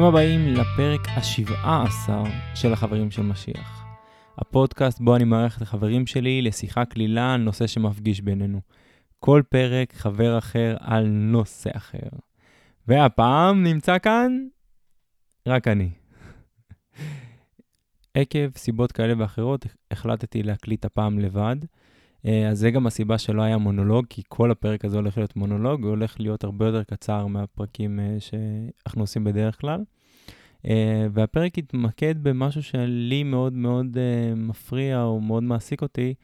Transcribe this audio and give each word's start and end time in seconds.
ברוכים 0.00 0.14
הבאים 0.14 0.54
לפרק 0.54 1.00
השבעה 1.16 1.84
עשר 1.84 2.22
של 2.54 2.72
החברים 2.72 3.10
של 3.10 3.22
משיח. 3.22 3.84
הפודקאסט 4.38 5.00
בו 5.00 5.16
אני 5.16 5.24
מארח 5.24 5.56
את 5.56 5.62
החברים 5.62 6.06
שלי 6.06 6.42
לשיחה 6.42 6.84
קלילה 6.84 7.34
על 7.34 7.40
נושא 7.40 7.66
שמפגיש 7.66 8.20
בינינו. 8.20 8.60
כל 9.18 9.42
פרק 9.48 9.92
חבר 9.94 10.38
אחר 10.38 10.76
על 10.80 11.06
נושא 11.06 11.70
אחר. 11.76 12.08
והפעם 12.88 13.62
נמצא 13.62 13.98
כאן 13.98 14.46
רק 15.46 15.68
אני. 15.68 15.90
עקב 18.14 18.56
סיבות 18.56 18.92
כאלה 18.92 19.14
ואחרות 19.18 19.66
החלטתי 19.90 20.42
להקליט 20.42 20.84
הפעם 20.84 21.18
לבד. 21.18 21.56
אה, 22.26 22.48
אז 22.48 22.58
זה 22.58 22.70
גם 22.70 22.86
הסיבה 22.86 23.18
שלא 23.18 23.42
היה 23.42 23.58
מונולוג, 23.58 24.06
כי 24.08 24.22
כל 24.28 24.50
הפרק 24.50 24.84
הזה 24.84 24.96
הולך 24.96 25.16
להיות 25.16 25.36
מונולוג, 25.36 25.82
הוא 25.82 25.90
הולך 25.90 26.20
להיות 26.20 26.44
הרבה 26.44 26.66
יותר 26.66 26.82
קצר 26.82 27.26
מהפרקים 27.26 28.00
אה, 28.00 28.16
שאנחנו 28.20 29.02
עושים 29.02 29.24
בדרך 29.24 29.60
כלל. 29.60 29.84
אה, 30.66 31.06
והפרק 31.12 31.58
יתמקד 31.58 32.14
במשהו 32.22 32.62
שלי 32.62 33.22
מאוד 33.22 33.52
מאוד 33.52 33.96
מפריע 34.36 35.02
או 35.02 35.20
מאוד 35.20 35.42
מעסיק 35.42 35.82
אותי, 35.82 36.14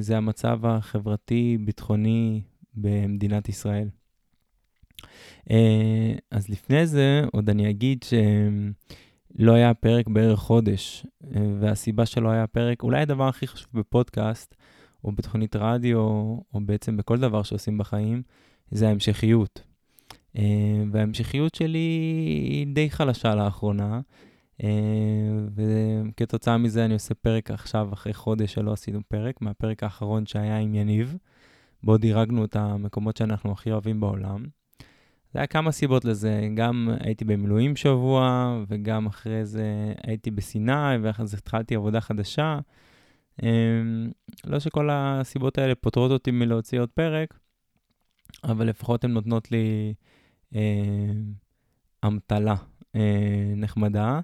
זה 0.00 0.16
המצב 0.16 0.66
החברתי-ביטחוני 0.66 2.40
במדינת 2.74 3.48
ישראל. 3.48 3.88
אז 6.30 6.48
לפני 6.48 6.86
זה, 6.86 7.22
עוד 7.32 7.50
אני 7.50 7.70
אגיד 7.70 8.04
שלא 9.38 9.52
היה 9.52 9.74
פרק 9.74 10.08
בערך 10.08 10.38
חודש, 10.38 11.06
והסיבה 11.60 12.06
שלא 12.06 12.28
היה 12.28 12.46
פרק, 12.46 12.82
אולי 12.82 13.00
הדבר 13.00 13.28
הכי 13.28 13.46
חשוב 13.46 13.68
בפודקאסט, 13.74 14.54
או 15.04 15.12
בתוכנית 15.12 15.56
רדיו, 15.56 15.98
או 15.98 16.60
בעצם 16.66 16.96
בכל 16.96 17.18
דבר 17.18 17.42
שעושים 17.42 17.78
בחיים, 17.78 18.22
זה 18.70 18.88
ההמשכיות. 18.88 19.62
אה, 20.38 20.82
וההמשכיות 20.92 21.54
שלי 21.54 21.78
היא 22.48 22.66
די 22.66 22.90
חלשה 22.90 23.34
לאחרונה, 23.34 24.00
אה, 24.62 24.68
וכתוצאה 25.54 26.58
מזה 26.58 26.84
אני 26.84 26.94
עושה 26.94 27.14
פרק 27.14 27.50
עכשיו, 27.50 27.88
אחרי 27.92 28.14
חודש 28.14 28.54
שלא 28.54 28.72
עשינו 28.72 29.00
פרק, 29.08 29.42
מהפרק 29.42 29.82
האחרון 29.82 30.26
שהיה 30.26 30.58
עם 30.58 30.74
יניב, 30.74 31.16
בו 31.82 31.96
דירגנו 31.96 32.44
את 32.44 32.56
המקומות 32.56 33.16
שאנחנו 33.16 33.52
הכי 33.52 33.72
אוהבים 33.72 34.00
בעולם. 34.00 34.44
זה 35.32 35.38
היה 35.40 35.46
כמה 35.46 35.72
סיבות 35.72 36.04
לזה, 36.04 36.48
גם 36.54 36.88
הייתי 37.00 37.24
במילואים 37.24 37.76
שבוע, 37.76 38.56
וגם 38.68 39.06
אחרי 39.06 39.44
זה 39.44 39.92
הייתי 40.02 40.30
בסיני, 40.30 40.96
ואחרי 41.02 41.26
זה 41.26 41.36
התחלתי 41.36 41.74
עבודה 41.74 42.00
חדשה. 42.00 42.58
אמ, 43.42 44.10
לא 44.44 44.60
שכל 44.60 44.88
הסיבות 44.92 45.58
האלה 45.58 45.74
פותרות 45.74 46.10
אותי 46.10 46.30
מלהוציא 46.30 46.80
עוד 46.80 46.88
פרק, 46.88 47.38
אבל 48.44 48.66
לפחות 48.66 49.04
הן 49.04 49.10
נותנות 49.10 49.50
לי 49.50 49.94
אה, 50.54 50.60
אמתלה 52.06 52.54
אה, 52.96 53.52
נחמדה, 53.56 54.20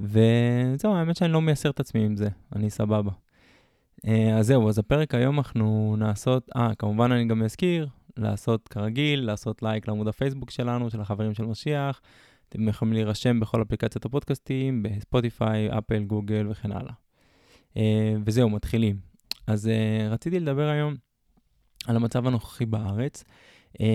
וזהו, 0.00 0.94
האמת 0.94 1.16
שאני 1.16 1.32
לא 1.32 1.40
מייסר 1.40 1.70
את 1.70 1.80
עצמי 1.80 2.04
עם 2.04 2.16
זה, 2.16 2.28
אני 2.56 2.70
סבבה. 2.70 3.10
אה, 4.06 4.38
אז 4.38 4.46
זהו, 4.46 4.68
אז 4.68 4.78
הפרק 4.78 5.14
היום 5.14 5.38
אנחנו 5.38 5.96
נעשות, 5.98 6.50
אה, 6.56 6.74
כמובן 6.74 7.12
אני 7.12 7.24
גם 7.24 7.42
אזכיר, 7.42 7.88
לעשות 8.16 8.68
כרגיל, 8.68 9.20
לעשות 9.20 9.62
לייק 9.62 9.88
לעמוד 9.88 10.08
הפייסבוק 10.08 10.50
שלנו, 10.50 10.90
של 10.90 11.00
החברים 11.00 11.34
של 11.34 11.44
משיח. 11.44 12.00
אתם 12.48 12.68
יכולים 12.68 12.94
להירשם 12.94 13.40
בכל 13.40 13.62
אפליקציות 13.62 14.04
הפודקאסטים, 14.04 14.82
בספוטיפיי, 14.82 15.78
אפל, 15.78 16.04
גוגל 16.04 16.46
וכן 16.50 16.72
הלאה. 16.72 16.92
אה, 17.76 18.14
וזהו, 18.24 18.50
מתחילים. 18.50 18.96
אז 19.46 19.68
אה, 19.68 20.08
רציתי 20.10 20.40
לדבר 20.40 20.68
היום 20.68 20.94
על 21.86 21.96
המצב 21.96 22.26
הנוכחי 22.26 22.66
בארץ, 22.66 23.24
אה, 23.80 23.86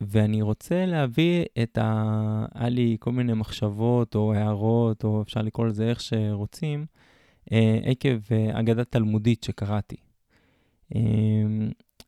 ואני 0.00 0.42
רוצה 0.42 0.86
להביא 0.86 1.44
את 1.62 1.78
ה... 1.78 2.46
היה 2.54 2.68
לי 2.68 2.96
כל 3.00 3.12
מיני 3.12 3.34
מחשבות 3.34 4.14
או 4.14 4.34
הערות, 4.34 5.04
או 5.04 5.22
אפשר 5.22 5.42
לקרוא 5.42 5.66
לזה 5.66 5.90
איך 5.90 6.00
שרוצים, 6.00 6.86
עקב 7.84 8.34
אגדה 8.52 8.84
תלמודית 8.84 9.44
שקראתי. 9.44 9.96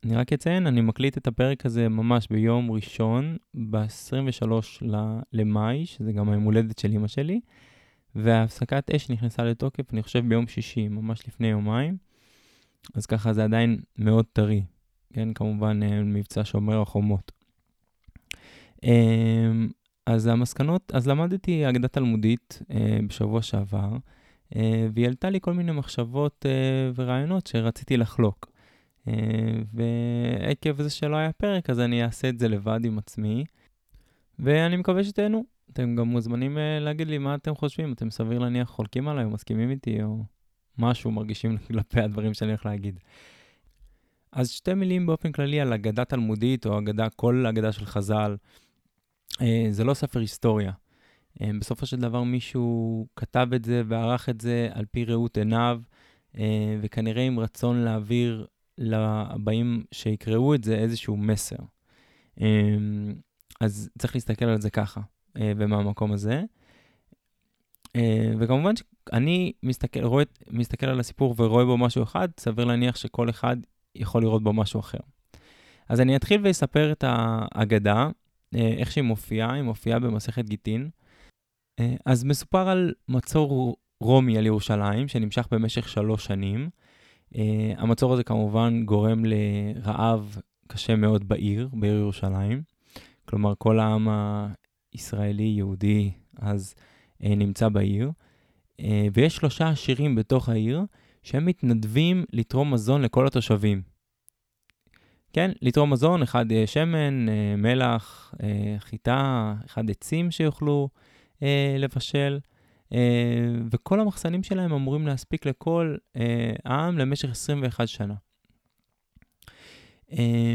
אני 0.03 0.15
רק 0.15 0.33
אציין, 0.33 0.67
אני 0.67 0.81
מקליט 0.81 1.17
את 1.17 1.27
הפרק 1.27 1.65
הזה 1.65 1.89
ממש 1.89 2.27
ביום 2.29 2.71
ראשון, 2.71 3.37
ב-23 3.53 4.51
למאי, 5.33 5.85
שזה 5.85 6.11
גם 6.11 6.29
היום 6.29 6.43
הולדת 6.43 6.79
של 6.79 6.91
אמא 6.91 7.07
שלי. 7.07 7.39
והפסקת 8.15 8.91
אש 8.95 9.09
נכנסה 9.09 9.43
לתוקף, 9.43 9.93
אני 9.93 10.03
חושב, 10.03 10.27
ביום 10.27 10.47
שישי, 10.47 10.87
ממש 10.87 11.27
לפני 11.27 11.47
יומיים. 11.47 11.97
אז 12.93 13.05
ככה 13.05 13.33
זה 13.33 13.43
עדיין 13.43 13.79
מאוד 13.97 14.25
טרי, 14.33 14.63
כן? 15.13 15.33
כמובן, 15.33 15.83
אה, 15.83 16.03
מבצע 16.03 16.41
שומר 16.45 16.81
החומות. 16.81 17.31
אמ, 18.83 19.69
אז 20.05 20.27
המסקנות, 20.27 20.91
אז 20.95 21.07
למדתי 21.07 21.69
אגדה 21.69 21.87
תלמודית 21.87 22.61
אה, 22.71 22.99
בשבוע 23.07 23.41
שעבר, 23.41 23.97
אה, 24.55 24.87
והיא 24.93 25.05
העלתה 25.05 25.29
לי 25.29 25.39
כל 25.41 25.53
מיני 25.53 25.71
מחשבות 25.71 26.45
ורעיונות 26.95 27.47
שרציתי 27.47 27.97
לחלוק. 27.97 28.51
ועקב 29.73 30.81
זה 30.81 30.89
שלא 30.89 31.15
היה 31.15 31.31
פרק, 31.31 31.69
אז 31.69 31.79
אני 31.79 32.03
אעשה 32.03 32.29
את 32.29 32.39
זה 32.39 32.47
לבד 32.47 32.79
עם 32.85 32.97
עצמי, 32.97 33.45
ואני 34.39 34.77
מקווה 34.77 35.03
שתהנו. 35.03 35.45
אתם 35.73 35.95
גם 35.95 36.07
מוזמנים 36.07 36.57
uh, 36.57 36.83
להגיד 36.83 37.07
לי 37.07 37.17
מה 37.17 37.35
אתם 37.35 37.55
חושבים, 37.55 37.93
אתם 37.93 38.11
סביר 38.11 38.39
להניח 38.39 38.69
חולקים 38.69 39.07
עליי 39.07 39.25
או 39.25 39.29
מסכימים 39.29 39.69
איתי 39.69 40.03
או 40.03 40.23
משהו 40.77 41.11
מרגישים 41.11 41.57
כלפי 41.67 42.01
הדברים 42.01 42.33
שאני 42.33 42.51
הולך 42.51 42.65
להגיד. 42.65 42.99
אז 44.31 44.49
שתי 44.49 44.73
מילים 44.73 45.05
באופן 45.05 45.31
כללי 45.31 45.61
על 45.61 45.73
אגדה 45.73 46.05
תלמודית 46.05 46.65
או 46.65 46.79
אגדה, 46.79 47.09
כל 47.09 47.45
אגדה 47.49 47.71
של 47.71 47.85
חז"ל. 47.85 48.37
Uh, 49.33 49.43
זה 49.71 49.83
לא 49.83 49.93
ספר 49.93 50.19
היסטוריה. 50.19 50.71
Uh, 51.39 51.43
בסופו 51.59 51.85
של 51.85 51.97
דבר 51.97 52.23
מישהו 52.23 53.07
כתב 53.15 53.47
את 53.55 53.65
זה 53.65 53.81
וערך 53.87 54.29
את 54.29 54.41
זה 54.41 54.69
על 54.71 54.85
פי 54.91 55.05
ראות 55.05 55.37
עיניו, 55.37 55.81
וכנראה 56.81 57.23
עם 57.23 57.39
רצון 57.39 57.77
להעביר 57.77 58.45
לבאים 58.77 59.83
שיקראו 59.91 60.55
את 60.55 60.63
זה 60.63 60.75
איזשהו 60.75 61.17
מסר. 61.17 61.55
אז 63.61 63.89
צריך 63.99 64.15
להסתכל 64.15 64.45
על 64.45 64.61
זה 64.61 64.69
ככה. 64.69 65.01
אה, 65.37 65.51
ומהמקום 65.57 66.11
הזה. 66.11 66.43
אה, 67.95 68.31
וכמובן 68.39 68.73
שאני 68.75 69.51
מסתכל, 69.63 70.03
רואה, 70.03 70.23
מסתכל 70.49 70.85
על 70.85 70.99
הסיפור 70.99 71.35
ורואה 71.37 71.65
בו 71.65 71.77
משהו 71.77 72.03
אחד, 72.03 72.27
סביר 72.39 72.65
להניח 72.65 72.95
שכל 72.95 73.29
אחד 73.29 73.57
יכול 73.95 74.21
לראות 74.21 74.43
בו 74.43 74.53
משהו 74.53 74.79
אחר. 74.79 74.99
אז 75.89 76.01
אני 76.01 76.15
אתחיל 76.15 76.41
ואספר 76.43 76.91
את 76.91 77.03
האגדה, 77.07 78.09
אה, 78.55 78.73
איך 78.77 78.91
שהיא 78.91 79.03
מופיעה, 79.03 79.53
היא 79.53 79.63
מופיעה 79.63 79.99
במסכת 79.99 80.45
גיטין. 80.45 80.89
אז 82.05 82.23
מסופר 82.23 82.69
על 82.69 82.93
מצור 83.09 83.75
רומי 84.01 84.37
על 84.37 84.45
ירושלים, 84.45 85.07
שנמשך 85.07 85.47
במשך 85.51 85.89
שלוש 85.89 86.25
שנים. 86.25 86.69
המצור 87.77 88.13
הזה 88.13 88.23
כמובן 88.23 88.85
גורם 88.85 89.23
לרעב 89.25 90.37
קשה 90.67 90.95
מאוד 90.95 91.27
בעיר, 91.27 91.69
בעיר 91.73 91.95
ירושלים. 91.95 92.61
כלומר, 93.25 93.53
כל 93.57 93.79
העם 93.79 94.07
ישראלי, 94.93 95.43
יהודי, 95.43 96.11
אז 96.37 96.75
אה, 97.23 97.35
נמצא 97.35 97.69
בעיר. 97.69 98.11
אה, 98.79 99.07
ויש 99.13 99.35
שלושה 99.35 99.69
עשירים 99.69 100.15
בתוך 100.15 100.49
העיר 100.49 100.85
שהם 101.23 101.45
מתנדבים 101.45 102.25
לתרום 102.33 102.73
מזון 102.73 103.01
לכל 103.01 103.27
התושבים. 103.27 103.81
כן, 105.33 105.51
לתרום 105.61 105.93
מזון, 105.93 106.21
אחד 106.21 106.51
אה, 106.51 106.67
שמן, 106.67 107.29
אה, 107.29 107.55
מלח, 107.57 108.33
אה, 108.43 108.75
חיטה, 108.79 109.53
אחד 109.65 109.89
עצים 109.89 110.31
שיוכלו 110.31 110.89
לבשל, 111.79 112.39
וכל 113.71 113.99
המחסנים 113.99 114.43
שלהם 114.43 114.73
אמורים 114.73 115.07
להספיק 115.07 115.45
לכל 115.45 115.95
העם 116.65 116.97
למשך 116.97 117.29
21 117.31 117.87
שנה. 117.87 118.13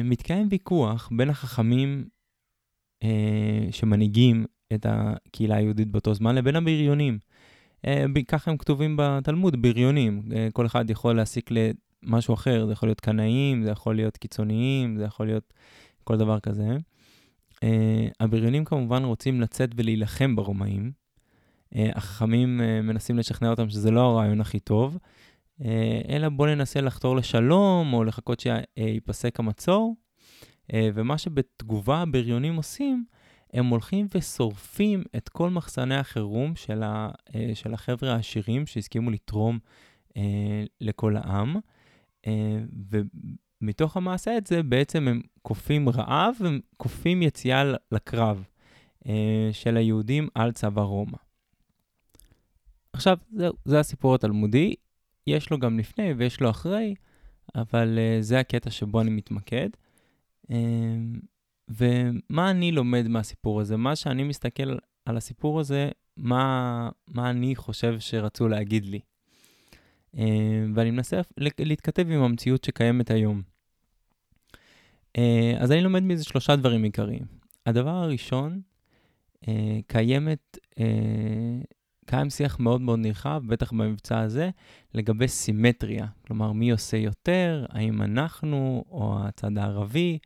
מתקיים 0.04 0.48
ויכוח 0.50 1.10
בין 1.16 1.30
החכמים 1.30 2.08
שמנהיגים 3.70 4.44
את 4.74 4.86
הקהילה 4.88 5.56
היהודית 5.56 5.88
באותו 5.88 6.14
זמן, 6.14 6.34
לבין 6.34 6.56
הבריונים. 6.56 7.18
אה, 7.86 8.04
ככה 8.28 8.50
הם 8.50 8.56
כתובים 8.56 8.96
בתלמוד, 8.98 9.62
בריונים. 9.62 10.22
אה, 10.34 10.48
כל 10.52 10.66
אחד 10.66 10.90
יכול 10.90 11.16
להסיק 11.16 11.50
משהו 12.02 12.34
אחר, 12.34 12.66
זה 12.66 12.72
יכול 12.72 12.88
להיות 12.88 13.00
קנאים, 13.00 13.62
זה 13.62 13.70
יכול 13.70 13.96
להיות 13.96 14.16
קיצוניים, 14.16 14.96
זה 14.96 15.04
יכול 15.04 15.26
להיות 15.26 15.52
כל 16.04 16.16
דבר 16.16 16.40
כזה. 16.40 16.76
הבריונים 18.20 18.64
כמובן 18.64 19.04
רוצים 19.04 19.40
לצאת 19.40 19.70
ולהילחם 19.76 20.36
ברומאים. 20.36 20.92
החכמים 21.74 22.56
מנסים 22.82 23.18
לשכנע 23.18 23.50
אותם 23.50 23.68
שזה 23.68 23.90
לא 23.90 24.00
הרעיון 24.00 24.40
הכי 24.40 24.60
טוב, 24.60 24.98
אלא 26.08 26.28
בואו 26.28 26.54
ננסה 26.54 26.80
לחתור 26.80 27.16
לשלום, 27.16 27.92
או 27.92 28.04
לחכות 28.04 28.40
שייפסק 28.40 29.40
המצור. 29.40 29.94
Uh, 30.72 30.74
ומה 30.94 31.18
שבתגובה 31.18 31.98
הבריונים 31.98 32.56
עושים, 32.56 33.04
הם 33.52 33.66
הולכים 33.66 34.06
ושורפים 34.14 35.04
את 35.16 35.28
כל 35.28 35.50
מחסני 35.50 35.96
החירום 35.96 36.56
של, 36.56 36.82
ה, 36.82 37.10
uh, 37.28 37.32
של 37.54 37.74
החבר'ה 37.74 38.12
העשירים 38.12 38.66
שהסכימו 38.66 39.10
לתרום 39.10 39.58
uh, 40.08 40.12
לכל 40.80 41.16
העם. 41.16 41.56
ומתוך 43.62 43.96
המעשה 43.96 44.36
הזה 44.36 44.62
בעצם 44.62 45.08
הם 45.08 45.22
כופים 45.42 45.88
רעב, 45.88 46.34
הם 46.40 46.60
כופים 46.76 47.22
יציאה 47.22 47.64
לקרב 47.92 48.44
של 49.52 49.76
היהודים 49.76 50.28
על 50.34 50.52
צבא 50.52 50.82
רומא. 50.82 51.16
עכשיו, 52.92 53.18
זהו, 53.32 53.52
זה 53.64 53.80
הסיפור 53.80 54.14
התלמודי, 54.14 54.74
יש 55.26 55.50
לו 55.50 55.58
גם 55.58 55.78
לפני 55.78 56.12
ויש 56.12 56.40
לו 56.40 56.50
אחרי, 56.50 56.94
אבל 57.54 57.98
uh, 57.98 58.22
זה 58.22 58.40
הקטע 58.40 58.70
שבו 58.70 59.00
אני 59.00 59.10
מתמקד. 59.10 59.68
Uh, 60.48 60.52
ומה 61.68 62.50
אני 62.50 62.72
לומד 62.72 63.08
מהסיפור 63.08 63.60
הזה? 63.60 63.76
מה 63.76 63.96
שאני 63.96 64.24
מסתכל 64.24 64.76
על 65.04 65.16
הסיפור 65.16 65.60
הזה, 65.60 65.90
מה, 66.16 66.88
מה 67.08 67.30
אני 67.30 67.56
חושב 67.56 68.00
שרצו 68.00 68.48
להגיד 68.48 68.84
לי. 68.84 69.00
Uh, 70.14 70.18
ואני 70.74 70.90
מנסה 70.90 71.20
להתכתב 71.58 72.10
עם 72.10 72.22
המציאות 72.22 72.64
שקיימת 72.64 73.10
היום. 73.10 73.42
Uh, 75.16 75.20
אז 75.58 75.72
אני 75.72 75.80
לומד 75.80 76.02
מזה 76.02 76.24
שלושה 76.24 76.56
דברים 76.56 76.82
עיקריים. 76.82 77.24
הדבר 77.66 77.90
הראשון, 77.90 78.60
uh, 79.44 79.48
קיימת, 79.86 80.58
uh, 80.70 81.75
קיים 82.06 82.30
שיח 82.30 82.60
מאוד 82.60 82.80
מאוד 82.80 82.98
נרחב, 82.98 83.42
בטח 83.46 83.72
במבצע 83.72 84.20
הזה, 84.20 84.50
לגבי 84.94 85.28
סימטריה. 85.28 86.06
כלומר, 86.26 86.52
מי 86.52 86.70
עושה 86.70 86.96
יותר, 86.96 87.66
האם 87.68 88.02
אנחנו 88.02 88.84
או 88.90 89.18
הצד 89.20 89.58
הערבי, 89.58 90.18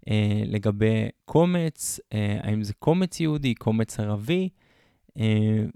uh, 0.00 0.08
לגבי 0.46 1.08
קומץ, 1.24 2.00
uh, 2.00 2.16
האם 2.46 2.62
זה 2.62 2.72
קומץ 2.74 3.20
יהודי, 3.20 3.54
קומץ 3.54 4.00
ערבי, 4.00 4.48
uh, 5.08 5.20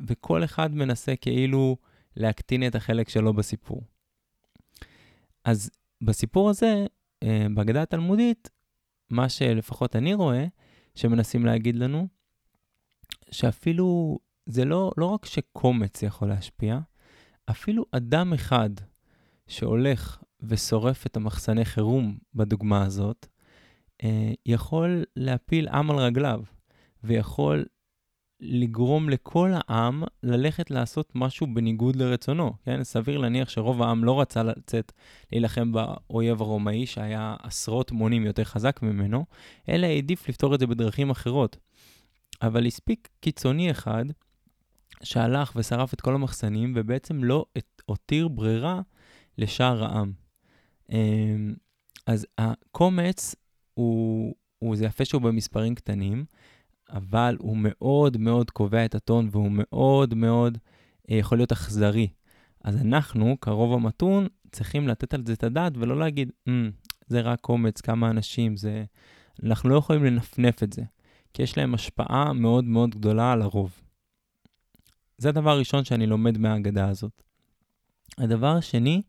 וכל 0.06 0.44
אחד 0.44 0.74
מנסה 0.74 1.16
כאילו 1.16 1.76
להקטין 2.16 2.66
את 2.66 2.74
החלק 2.74 3.08
שלו 3.08 3.34
בסיפור. 3.34 3.82
אז 5.44 5.70
בסיפור 6.02 6.50
הזה, 6.50 6.86
uh, 7.24 7.26
בהגדה 7.54 7.82
התלמודית, 7.82 8.50
מה 9.10 9.28
שלפחות 9.28 9.96
אני 9.96 10.14
רואה, 10.14 10.46
שמנסים 10.94 11.46
להגיד 11.46 11.76
לנו, 11.76 12.08
שאפילו, 13.30 14.18
זה 14.52 14.64
לא, 14.64 14.92
לא 14.96 15.06
רק 15.06 15.26
שקומץ 15.26 16.02
יכול 16.02 16.28
להשפיע, 16.28 16.78
אפילו 17.50 17.84
אדם 17.92 18.32
אחד 18.32 18.70
שהולך 19.46 20.22
ושורף 20.42 21.06
את 21.06 21.16
המחסני 21.16 21.64
חירום 21.64 22.18
בדוגמה 22.34 22.84
הזאת, 22.84 23.26
אה, 24.04 24.32
יכול 24.46 25.04
להפיל 25.16 25.68
עם 25.68 25.90
על 25.90 25.96
רגליו, 25.96 26.40
ויכול 27.04 27.64
לגרום 28.40 29.08
לכל 29.08 29.50
העם 29.54 30.02
ללכת 30.22 30.70
לעשות 30.70 31.12
משהו 31.14 31.46
בניגוד 31.54 31.96
לרצונו. 31.96 32.52
כן? 32.64 32.84
סביר 32.84 33.18
להניח 33.18 33.48
שרוב 33.48 33.82
העם 33.82 34.04
לא 34.04 34.20
רצה 34.20 34.42
לצאת 34.42 34.92
להילחם 35.32 35.72
באויב 35.72 36.40
הרומאי, 36.42 36.86
שהיה 36.86 37.36
עשרות 37.42 37.92
מונים 37.92 38.26
יותר 38.26 38.44
חזק 38.44 38.80
ממנו, 38.82 39.24
אלא 39.68 39.86
העדיף 39.86 40.28
לפתור 40.28 40.54
את 40.54 40.60
זה 40.60 40.66
בדרכים 40.66 41.10
אחרות. 41.10 41.56
אבל 42.42 42.66
הספיק 42.66 43.08
קיצוני 43.20 43.70
אחד, 43.70 44.04
שהלך 45.02 45.52
ושרף 45.56 45.94
את 45.94 46.00
כל 46.00 46.14
המחסנים, 46.14 46.72
ובעצם 46.76 47.24
לא 47.24 47.44
הותיר 47.86 48.28
ברירה 48.28 48.80
לשאר 49.38 49.84
העם. 49.84 50.12
אמ, 50.92 51.54
אז 52.06 52.26
הקומץ, 52.38 53.34
הוא, 53.74 54.34
הוא, 54.58 54.76
זה 54.76 54.84
יפה 54.84 55.04
שהוא 55.04 55.22
במספרים 55.22 55.74
קטנים, 55.74 56.24
אבל 56.90 57.36
הוא 57.38 57.56
מאוד 57.60 58.16
מאוד 58.16 58.50
קובע 58.50 58.84
את 58.84 58.94
הטון 58.94 59.28
והוא 59.32 59.50
מאוד 59.52 60.14
מאוד 60.14 60.58
אה, 61.10 61.16
יכול 61.16 61.38
להיות 61.38 61.52
אכזרי. 61.52 62.08
אז 62.64 62.76
אנחנו, 62.76 63.36
כרוב 63.40 63.72
המתון, 63.72 64.26
צריכים 64.52 64.88
לתת 64.88 65.14
על 65.14 65.26
זה 65.26 65.32
את 65.32 65.44
הדעת 65.44 65.72
ולא 65.76 65.98
להגיד, 65.98 66.32
mm, 66.48 66.52
זה 67.06 67.20
רק 67.20 67.40
קומץ, 67.40 67.80
כמה 67.80 68.10
אנשים, 68.10 68.56
זה... 68.56 68.84
אנחנו 69.44 69.68
לא 69.68 69.74
יכולים 69.74 70.04
לנפנף 70.04 70.62
את 70.62 70.72
זה, 70.72 70.82
כי 71.34 71.42
יש 71.42 71.58
להם 71.58 71.74
השפעה 71.74 72.32
מאוד 72.32 72.64
מאוד 72.64 72.90
גדולה 72.90 73.32
על 73.32 73.42
הרוב. 73.42 73.80
זה 75.20 75.28
הדבר 75.28 75.50
הראשון 75.50 75.84
שאני 75.84 76.06
לומד 76.06 76.38
מהאגדה 76.38 76.88
הזאת. 76.88 77.22
הדבר 78.18 78.56
השני, 78.56 79.02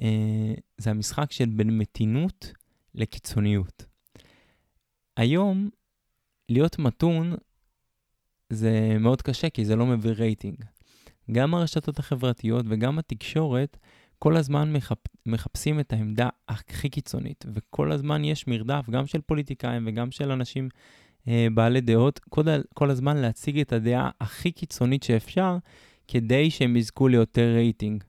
אה, 0.00 0.54
זה 0.78 0.90
המשחק 0.90 1.32
של 1.32 1.48
בין 1.48 1.78
מתינות 1.78 2.52
לקיצוניות. 2.94 3.84
היום 5.16 5.70
להיות 6.48 6.78
מתון 6.78 7.34
זה 8.50 8.96
מאוד 9.00 9.22
קשה, 9.22 9.50
כי 9.50 9.64
זה 9.64 9.76
לא 9.76 9.86
מביא 9.86 10.10
רייטינג. 10.10 10.64
גם 11.32 11.54
הרשתות 11.54 11.98
החברתיות 11.98 12.66
וגם 12.68 12.98
התקשורת 12.98 13.76
כל 14.18 14.36
הזמן 14.36 14.72
מחפ... 14.72 14.98
מחפשים 15.26 15.80
את 15.80 15.92
העמדה 15.92 16.28
הכי 16.48 16.88
קיצונית, 16.88 17.44
וכל 17.54 17.92
הזמן 17.92 18.24
יש 18.24 18.46
מרדף, 18.46 18.90
גם 18.90 19.06
של 19.06 19.20
פוליטיקאים 19.20 19.84
וגם 19.86 20.10
של 20.10 20.30
אנשים 20.30 20.68
בעלי 21.54 21.80
דעות, 21.80 22.18
כל, 22.28 22.42
כל 22.74 22.90
הזמן 22.90 23.16
להציג 23.16 23.60
את 23.60 23.72
הדעה 23.72 24.10
הכי 24.20 24.50
קיצונית 24.50 25.02
שאפשר, 25.02 25.56
כדי 26.08 26.50
שהם 26.50 26.76
יזכו 26.76 27.08
ליותר 27.08 27.52
רייטינג. 27.54 28.04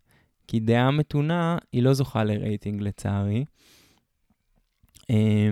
כי 0.47 0.59
דעה 0.59 0.91
מתונה, 0.91 1.57
היא 1.71 1.83
לא 1.83 1.93
זוכה 1.93 2.23
לרייטינג 2.23 2.81
לצערי. 2.81 3.45
אה, 5.09 5.49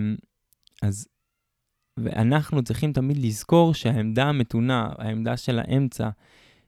אז 0.82 1.08
ואנחנו 1.98 2.64
צריכים 2.64 2.94
תמיד 2.94 3.18
לזכור 3.18 3.74
שהעמדה 3.74 4.26
המתונה, 4.26 4.90
העמדה 4.98 5.38
של 5.38 5.60
האמצע, 5.60 6.10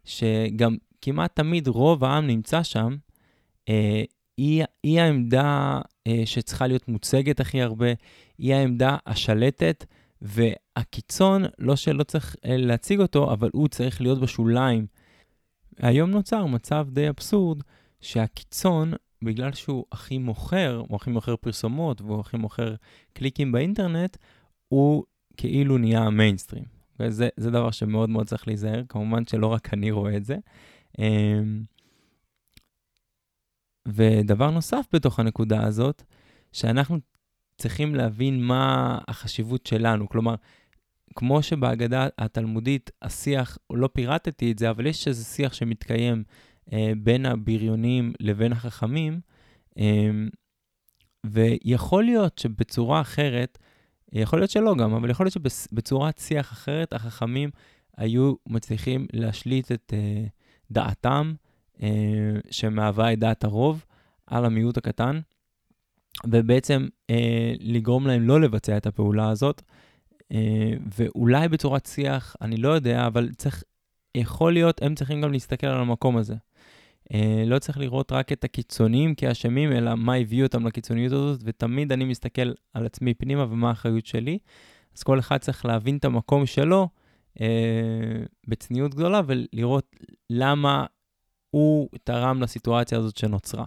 שגם 0.05 0.77
כמעט 1.01 1.35
תמיד 1.35 1.67
רוב 1.67 2.03
העם 2.03 2.27
נמצא 2.27 2.63
שם, 2.63 2.95
אה, 3.69 4.03
היא, 4.37 4.63
היא 4.83 5.01
העמדה 5.01 5.81
אה, 6.07 6.21
שצריכה 6.25 6.67
להיות 6.67 6.87
מוצגת 6.87 7.39
הכי 7.39 7.61
הרבה, 7.61 7.87
היא 8.37 8.53
העמדה 8.53 8.97
השלטת, 9.05 9.85
והקיצון, 10.21 11.43
לא 11.59 11.75
שלא 11.75 12.03
צריך 12.03 12.35
אה, 12.45 12.57
להציג 12.57 12.99
אותו, 12.99 13.33
אבל 13.33 13.49
הוא 13.53 13.67
צריך 13.67 14.01
להיות 14.01 14.19
בשוליים. 14.19 14.87
היום 15.77 16.11
נוצר 16.11 16.45
מצב 16.45 16.87
די 16.91 17.09
אבסורד, 17.09 17.63
שהקיצון, 18.01 18.93
בגלל 19.21 19.53
שהוא 19.53 19.85
הכי 19.91 20.17
מוכר, 20.17 20.83
הוא 20.87 20.95
הכי 20.95 21.09
מוכר 21.11 21.35
פרסומות 21.35 22.01
והוא 22.01 22.19
הכי 22.19 22.37
מוכר 22.37 22.75
קליקים 23.13 23.51
באינטרנט, 23.51 24.17
הוא 24.67 25.03
כאילו 25.37 25.77
נהיה 25.77 26.01
המיינסטרים. 26.01 26.63
וזה 26.99 27.29
דבר 27.39 27.71
שמאוד 27.71 28.09
מאוד 28.09 28.27
צריך 28.27 28.47
להיזהר, 28.47 28.83
כמובן 28.89 29.25
שלא 29.25 29.47
רק 29.47 29.73
אני 29.73 29.91
רואה 29.91 30.17
את 30.17 30.25
זה. 30.25 30.37
אמ, 30.99 31.63
ודבר 33.87 34.51
נוסף 34.51 34.85
בתוך 34.93 35.19
הנקודה 35.19 35.63
הזאת, 35.63 36.03
שאנחנו 36.51 36.97
צריכים 37.59 37.95
להבין 37.95 38.43
מה 38.43 38.97
החשיבות 39.07 39.65
שלנו. 39.65 40.09
כלומר, 40.09 40.35
כמו 41.15 41.43
שבהגדה 41.43 42.07
התלמודית 42.17 42.91
השיח, 43.01 43.57
לא 43.73 43.89
פירטתי 43.93 44.51
את 44.51 44.59
זה, 44.59 44.69
אבל 44.69 44.85
יש 44.85 45.07
איזה 45.07 45.23
שיח 45.23 45.53
שמתקיים 45.53 46.23
אה, 46.73 46.91
בין 46.97 47.25
הבריונים 47.25 48.13
לבין 48.19 48.51
החכמים, 48.51 49.19
אה, 49.79 50.09
ויכול 51.25 52.03
להיות 52.03 52.37
שבצורה 52.37 53.01
אחרת, 53.01 53.57
יכול 54.13 54.39
להיות 54.39 54.49
שלא 54.49 54.75
גם, 54.75 54.93
אבל 54.93 55.09
יכול 55.09 55.25
להיות 55.25 55.33
שבצורת 55.33 56.17
שיח 56.17 56.51
אחרת, 56.51 56.93
החכמים 56.93 57.49
היו 57.97 58.33
מצליחים 58.47 59.07
להשליט 59.13 59.71
את 59.71 59.93
uh, 59.95 60.29
דעתם, 60.71 61.33
uh, 61.75 61.81
שמהווה 62.51 63.13
את 63.13 63.19
דעת 63.19 63.43
הרוב, 63.43 63.85
על 64.27 64.45
המיעוט 64.45 64.77
הקטן, 64.77 65.19
ובעצם 66.27 66.87
uh, 67.11 67.15
לגרום 67.59 68.07
להם 68.07 68.27
לא 68.27 68.41
לבצע 68.41 68.77
את 68.77 68.87
הפעולה 68.87 69.29
הזאת. 69.29 69.61
Uh, 70.33 70.35
ואולי 70.97 71.47
בצורת 71.47 71.85
שיח, 71.85 72.35
אני 72.41 72.57
לא 72.57 72.69
יודע, 72.69 73.07
אבל 73.07 73.29
צריך, 73.37 73.63
יכול 74.15 74.53
להיות, 74.53 74.81
הם 74.81 74.95
צריכים 74.95 75.21
גם 75.21 75.31
להסתכל 75.31 75.67
על 75.67 75.81
המקום 75.81 76.17
הזה. 76.17 76.35
Uh, 77.13 77.15
לא 77.45 77.59
צריך 77.59 77.77
לראות 77.77 78.11
רק 78.11 78.31
את 78.31 78.43
הקיצוניים 78.43 79.15
כאשמים, 79.15 79.71
אלא 79.71 79.95
מה 79.95 80.13
הביא 80.15 80.43
אותם 80.43 80.67
לקיצוניות 80.67 81.13
הזאת, 81.13 81.41
ותמיד 81.43 81.91
אני 81.91 82.05
מסתכל 82.05 82.51
על 82.73 82.85
עצמי 82.85 83.13
פנימה 83.13 83.43
ומה 83.43 83.69
האחריות 83.69 84.05
שלי. 84.05 84.37
אז 84.97 85.03
כל 85.03 85.19
אחד 85.19 85.37
צריך 85.37 85.65
להבין 85.65 85.97
את 85.97 86.05
המקום 86.05 86.45
שלו 86.45 86.87
uh, 87.37 87.41
בצניעות 88.47 88.95
גדולה 88.95 89.21
ולראות 89.25 89.95
למה 90.29 90.85
הוא 91.49 91.89
תרם 92.03 92.41
לסיטואציה 92.41 92.97
הזאת 92.97 93.17
שנוצרה. 93.17 93.65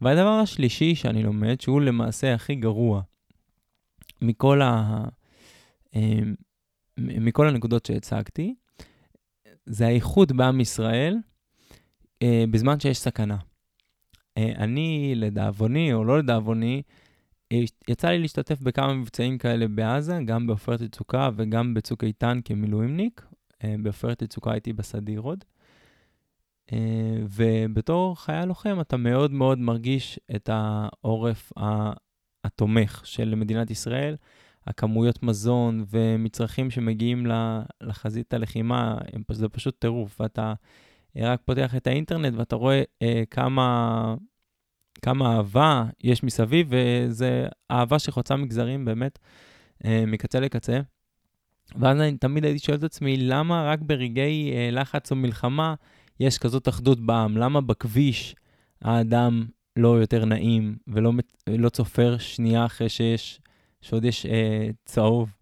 והדבר 0.00 0.28
השלישי 0.28 0.94
שאני 0.94 1.22
לומד, 1.22 1.60
שהוא 1.60 1.80
למעשה 1.80 2.34
הכי 2.34 2.54
גרוע 2.54 3.02
מכל, 4.22 4.62
ה... 4.62 5.04
אמ, 5.94 6.34
מכל 6.98 7.48
הנקודות 7.48 7.86
שהצגתי, 7.86 8.54
זה 9.66 9.86
האיחוד 9.86 10.32
בעם 10.32 10.60
ישראל 10.60 11.16
אה, 12.22 12.44
בזמן 12.50 12.80
שיש 12.80 12.98
סכנה. 12.98 13.36
אה, 14.38 14.52
אני, 14.56 15.12
לדאבוני 15.16 15.92
או 15.92 16.04
לא 16.04 16.18
לדאבוני, 16.18 16.82
יצא 17.88 18.08
לי 18.08 18.18
להשתתף 18.18 18.60
בכמה 18.60 18.94
מבצעים 18.94 19.38
כאלה 19.38 19.68
בעזה, 19.68 20.18
גם 20.24 20.46
בעופרת 20.46 20.80
יצוקה 20.80 21.30
וגם 21.36 21.74
בצוק 21.74 22.04
איתן 22.04 22.38
כמילואימניק. 22.44 23.26
אה, 23.64 23.74
בעופרת 23.82 24.22
יצוקה 24.22 24.52
הייתי 24.52 24.72
בסדיר 24.72 25.20
עוד. 25.20 25.44
אה, 26.72 26.78
ובתור 27.30 28.20
חייל 28.20 28.44
לוחם 28.44 28.80
אתה 28.80 28.96
מאוד 28.96 29.30
מאוד 29.30 29.58
מרגיש 29.58 30.20
את 30.36 30.50
העורף 30.52 31.52
התומך 32.44 33.02
של 33.04 33.34
מדינת 33.34 33.70
ישראל. 33.70 34.16
הכמויות 34.66 35.22
מזון 35.22 35.84
ומצרכים 35.90 36.70
שמגיעים 36.70 37.26
לחזית 37.80 38.34
הלחימה, 38.34 38.98
זה 39.32 39.48
פשוט 39.48 39.78
טירוף. 39.78 40.20
ואתה 40.20 40.54
רק 41.16 41.40
פותח 41.44 41.74
את 41.76 41.86
האינטרנט 41.86 42.34
ואתה 42.36 42.56
רואה 42.56 42.82
אה, 43.02 43.22
כמה, 43.30 44.14
כמה 45.02 45.36
אהבה 45.36 45.84
יש 46.04 46.22
מסביב, 46.22 46.66
וזה 46.70 47.46
אהבה 47.70 47.98
שחוצה 47.98 48.36
מגזרים 48.36 48.84
באמת 48.84 49.18
אה, 49.84 50.04
מקצה 50.06 50.40
לקצה. 50.40 50.80
ואז 51.76 52.00
אני 52.00 52.16
תמיד 52.16 52.44
הייתי 52.44 52.58
שואל 52.58 52.78
את 52.78 52.84
עצמי, 52.84 53.16
למה 53.16 53.64
רק 53.64 53.78
ברגעי 53.82 54.52
אה, 54.52 54.68
לחץ 54.72 55.10
או 55.10 55.16
מלחמה 55.16 55.74
יש 56.20 56.38
כזאת 56.38 56.68
אחדות 56.68 57.00
בעם? 57.00 57.36
למה 57.36 57.60
בכביש 57.60 58.36
האדם 58.82 59.46
לא 59.76 60.00
יותר 60.00 60.24
נעים 60.24 60.76
ולא 60.88 61.12
לא 61.48 61.68
צופר 61.68 62.18
שנייה 62.18 62.66
אחרי 62.66 62.88
שיש, 62.88 63.40
שעוד 63.80 64.04
יש 64.04 64.26
אה, 64.26 64.68
צהוב? 64.84 65.32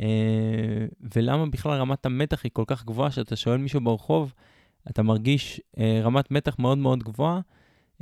אה, 0.00 0.86
ולמה 1.14 1.46
בכלל 1.46 1.80
רמת 1.80 2.06
המתח 2.06 2.40
היא 2.44 2.50
כל 2.54 2.64
כך 2.66 2.84
גבוהה, 2.84 3.10
שאתה 3.10 3.36
שואל 3.36 3.56
מישהו 3.56 3.80
ברחוב, 3.80 4.32
אתה 4.90 5.02
מרגיש 5.02 5.60
אה, 5.78 6.00
רמת 6.02 6.30
מתח 6.30 6.58
מאוד 6.58 6.78
מאוד 6.78 7.02
גבוהה, 7.02 7.40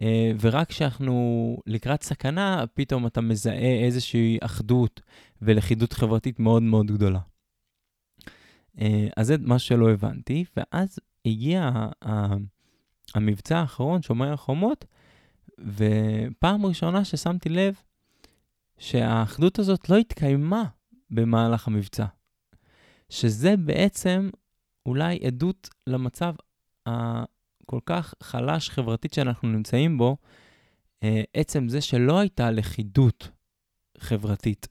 אה, 0.02 0.32
ורק 0.40 0.68
כשאנחנו 0.68 1.56
לקראת 1.66 2.02
סכנה, 2.02 2.64
פתאום 2.74 3.06
אתה 3.06 3.20
מזהה 3.20 3.84
איזושהי 3.84 4.38
אחדות 4.40 5.00
ולכידות 5.42 5.92
חברתית 5.92 6.40
מאוד 6.40 6.62
מאוד 6.62 6.86
גדולה. 6.86 7.20
אה, 8.80 9.08
אז 9.16 9.26
זה 9.26 9.36
משהו 9.40 9.68
שלא 9.68 9.90
הבנתי, 9.90 10.44
ואז 10.56 10.98
הגיע 11.26 11.70
המבצע 13.14 13.58
האחרון, 13.58 14.02
שומר 14.02 14.32
החומות, 14.32 14.84
ופעם 15.58 16.66
ראשונה 16.66 17.04
ששמתי 17.04 17.48
לב 17.48 17.74
שהאחדות 18.78 19.58
הזאת 19.58 19.88
לא 19.88 19.96
התקיימה 19.96 20.64
במהלך 21.10 21.68
המבצע. 21.68 22.06
שזה 23.08 23.56
בעצם 23.56 24.30
אולי 24.86 25.18
עדות 25.26 25.68
למצב 25.86 26.34
הכל 26.86 27.80
כך 27.86 28.14
חלש 28.22 28.70
חברתית 28.70 29.12
שאנחנו 29.12 29.48
נמצאים 29.48 29.98
בו, 29.98 30.16
אה, 31.02 31.22
עצם 31.34 31.68
זה 31.68 31.80
שלא 31.80 32.18
הייתה 32.18 32.50
לכידות 32.50 33.30
חברתית. 33.98 34.68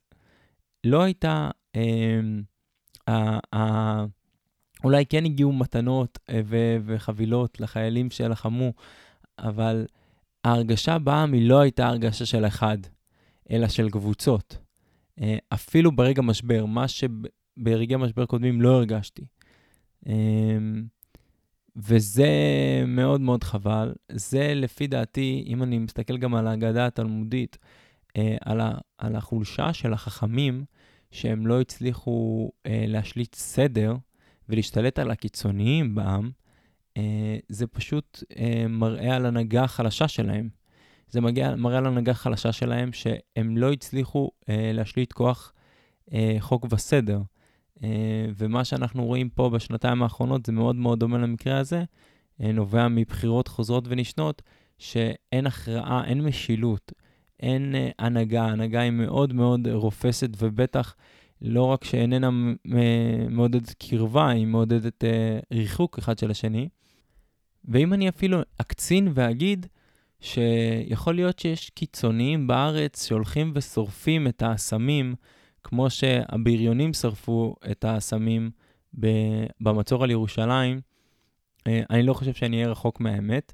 לא 0.84 1.04
הייתה, 1.04 1.50
אה, 1.76 2.20
אולי 4.84 5.06
כן 5.06 5.26
הגיעו 5.26 5.54
מתנות 5.54 6.20
אה, 6.30 6.42
ו- 6.46 6.78
וחבילות 6.86 7.60
לחיילים 7.60 8.12
שלחמו, 8.12 8.74
אבל 9.40 9.86
ההרגשה 10.44 11.00
בעם 11.00 11.34
היא 11.34 11.50
לא 11.50 11.60
הייתה 11.60 11.88
הרגשה 11.88 12.26
של 12.26 12.46
אחד, 12.46 12.78
אלא 13.52 13.68
של 13.68 13.90
קבוצות. 13.90 14.58
אה, 15.22 15.38
אפילו 15.54 15.92
ברגע 15.92 16.22
משבר, 16.22 16.66
מה 16.66 16.86
שברגעי 16.88 17.98
משבר 17.98 18.26
קודמים 18.26 18.62
לא 18.62 18.76
הרגשתי. 18.76 19.26
אה, 20.08 20.58
וזה 21.76 22.30
מאוד 22.88 23.22
מאוד 23.22 23.44
חבל. 23.44 23.94
זה 24.12 24.54
לפי 24.56 24.88
דעתי, 24.88 25.44
אם 25.48 25.64
אני 25.64 25.78
מסתכל 25.78 26.18
גם 26.18 26.36
על 26.36 26.48
ההגדה 26.48 26.86
התלמודית, 26.86 27.58
אה, 28.18 28.36
על, 28.42 28.62
ה, 28.62 28.72
על 28.98 29.16
החולשה 29.16 29.74
של 29.74 29.94
החכמים, 29.94 30.66
שהם 31.12 31.48
לא 31.48 31.62
הצליחו 31.62 32.52
להשליט 32.66 33.36
סדר 33.36 33.96
ולהשתלט 34.50 35.00
על 35.00 35.12
הקיצוניים 35.12 35.96
בעם, 35.96 36.32
אה, 36.98 37.38
זה 37.50 37.68
פשוט 37.68 38.24
אה, 38.38 38.66
מראה 38.70 39.16
על 39.16 39.26
הנהגה 39.26 39.64
החלשה 39.64 40.08
שלהם. 40.08 40.50
זה 41.10 41.22
מגיע, 41.22 41.56
מראה 41.56 41.78
על 41.78 41.86
הנהגה 41.86 42.12
החלשה 42.12 42.52
שלהם 42.52 42.94
שהם 42.94 43.58
לא 43.58 43.72
הצליחו 43.72 44.32
אה, 44.50 44.72
להשליט 44.74 45.14
כוח 45.14 45.52
חוק 46.40 46.66
וסדר. 46.72 47.22
ומה 48.38 48.64
שאנחנו 48.64 49.06
רואים 49.06 49.30
פה 49.30 49.50
בשנתיים 49.50 50.04
האחרונות 50.04 50.46
זה 50.46 50.52
מאוד 50.52 50.76
מאוד 50.76 51.00
דומה 51.00 51.18
למקרה 51.18 51.58
הזה, 51.60 51.84
נובע 52.40 52.88
מבחירות 52.88 53.48
חוזרות 53.48 53.84
ונשנות, 53.88 54.42
שאין 54.78 55.48
הכרעה, 55.48 56.06
אין 56.06 56.22
משילות, 56.22 56.92
אין 57.40 57.76
הנהגה, 58.00 58.44
ההנהגה 58.44 58.82
היא 58.82 58.92
מאוד 58.92 59.34
מאוד 59.34 59.68
רופסת, 59.68 60.30
ובטח 60.38 60.96
לא 61.42 61.64
רק 61.64 61.84
שאיננה 61.84 62.30
מעודדת 63.30 63.74
קרבה, 63.74 64.30
היא 64.30 64.48
מעודדת 64.48 65.04
ריחוק 65.54 65.98
אחד 65.98 66.18
של 66.18 66.32
השני. 66.32 66.70
ואם 67.66 67.94
אני 67.94 68.10
אפילו 68.10 68.38
אקצין 68.58 69.08
ואגיד 69.14 69.66
שיכול 70.20 71.16
להיות 71.16 71.40
שיש 71.40 71.70
קיצוניים 71.70 72.48
בארץ 72.48 73.08
שהולכים 73.08 73.52
ושורפים 73.56 74.28
את 74.28 74.42
האסמים, 74.42 75.16
כמו 75.64 75.90
שהבריונים 75.90 76.94
שרפו 76.94 77.56
את 77.72 77.84
האסמים 77.84 78.52
במצור 79.62 80.04
על 80.04 80.12
ירושלים, 80.12 80.82
אה, 81.68 81.82
אני 81.90 82.04
לא 82.04 82.14
חושב 82.14 82.34
שאני 82.34 82.58
אהיה 82.58 82.70
רחוק 82.70 83.00
מהאמת. 83.00 83.54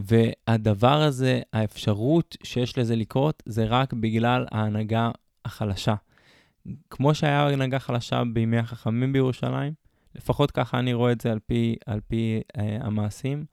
והדבר 0.00 1.02
הזה, 1.02 1.40
האפשרות 1.52 2.36
שיש 2.42 2.78
לזה 2.78 2.96
לקרות, 2.96 3.42
זה 3.46 3.64
רק 3.64 3.92
בגלל 3.92 4.46
ההנהגה 4.50 5.10
החלשה. 5.44 5.94
כמו 6.90 7.14
שהיה 7.14 7.48
הנהגה 7.48 7.78
חלשה 7.78 8.22
בימי 8.32 8.58
החכמים 8.58 9.12
בירושלים, 9.12 9.72
לפחות 10.14 10.50
ככה 10.50 10.78
אני 10.78 10.92
רואה 10.92 11.12
את 11.12 11.20
זה 11.20 11.32
על 11.32 11.38
פי, 11.46 11.76
על 11.86 12.00
פי 12.08 12.40
אה, 12.58 12.78
המעשים, 12.80 13.44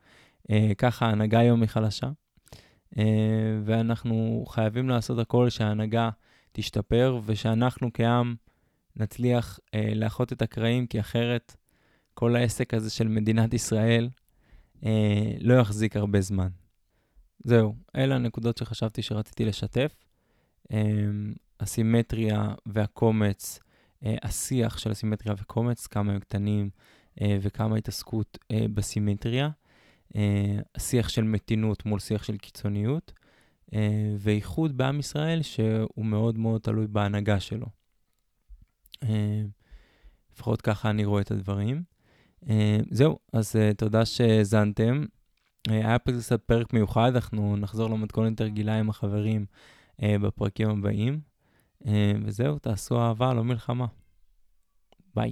אה, 0.52 0.72
ככה 0.78 1.06
ההנהגה 1.06 1.40
היום 1.40 1.62
היא 1.62 1.70
חלשה. 1.70 2.08
אה, 2.98 3.04
ואנחנו 3.66 4.46
חייבים 4.48 4.90
לעשות 4.90 5.20
הכל 5.20 5.50
שההנהגה 5.50 6.10
תשתפר 6.52 7.20
ושאנחנו 7.26 7.90
כעם 7.94 8.36
נצליח 8.96 9.60
אה, 9.74 9.92
לאחות 9.96 10.34
את 10.34 10.42
הקרעים, 10.42 10.88
כי 10.88 11.00
אחרת 11.00 11.56
כל 12.14 12.36
העסק 12.36 12.74
הזה 12.74 12.90
של 12.90 13.08
מדינת 13.08 13.54
ישראל 13.54 14.10
אה, 14.86 15.34
לא 15.40 15.54
יחזיק 15.54 15.96
הרבה 15.96 16.22
זמן. 16.22 16.50
זהו, 17.44 17.76
אלה 17.96 18.16
הנקודות 18.16 18.58
שחשבתי 18.58 19.02
שרציתי 19.02 19.46
לשתף. 19.46 20.06
הסימטריה 21.60 22.54
והקומץ, 22.66 23.60
השיח 24.04 24.78
של 24.78 24.92
הסימטריה 24.92 25.36
וקומץ, 25.42 25.88
כמה 25.88 26.12
הם 26.14 26.20
קטנים 26.20 26.70
וכמה 27.22 27.78
התעסקות 27.78 28.38
בסימטריה. 28.74 29.50
אה, 30.16 30.60
שיח 30.78 31.10
של 31.10 31.24
מתינות 31.24 31.86
מול 31.86 32.00
שיח 32.00 32.24
של 32.24 32.38
קיצוניות, 32.38 33.14
אה, 33.74 34.16
ואיחוד 34.18 34.78
בעם 34.78 35.00
ישראל 35.00 35.42
שהוא 35.42 36.06
מאוד 36.06 36.38
מאוד 36.38 36.62
תלוי 36.62 36.88
בהנהגה 36.88 37.40
שלו. 37.40 37.68
אה, 39.04 39.42
לפחות 40.34 40.62
ככה 40.62 40.90
אני 40.90 41.06
רואה 41.06 41.22
את 41.22 41.32
הדברים. 41.32 41.84
זהו, 42.92 43.20
אז 43.34 43.56
תודה 43.78 44.06
שהאזנתם. 44.06 45.06
היה 45.68 46.00
פה 46.00 46.12
קצת 46.12 46.42
פרק 46.42 46.74
מיוחד, 46.74 47.16
אנחנו 47.16 47.58
נחזור 47.58 47.90
למתכונת 47.90 48.42
רגילה 48.42 48.80
עם 48.80 48.90
החברים 48.90 49.46
בפרקים 50.02 50.70
הבאים. 50.70 51.20
וזהו, 52.26 52.60
תעשו 52.60 53.00
אהבה, 53.00 53.34
לא 53.34 53.44
מלחמה. 53.44 53.86
ביי. 55.16 55.32